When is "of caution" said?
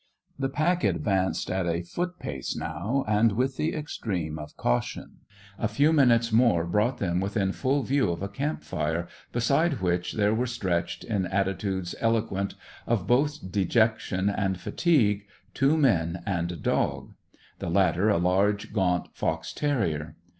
4.39-5.17